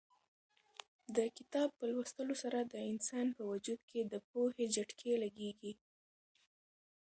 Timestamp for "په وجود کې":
3.37-3.99